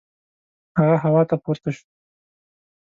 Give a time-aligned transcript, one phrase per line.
[0.77, 1.85] هغه هوا ته پورته شو.